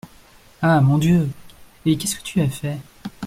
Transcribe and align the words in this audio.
Ah! 0.63 0.81
mon 0.81 0.97
Dieu! 0.97 1.29
et 1.85 1.95
qu’est-ce 1.95 2.15
que 2.15 2.23
tu 2.23 2.41
as 2.41 2.49
fait? 2.49 2.79